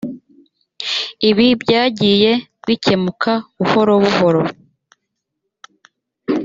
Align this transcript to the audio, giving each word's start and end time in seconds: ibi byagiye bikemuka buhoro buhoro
ibi 1.29 1.47
byagiye 1.61 2.31
bikemuka 2.67 3.31
buhoro 3.57 3.93
buhoro 4.03 4.41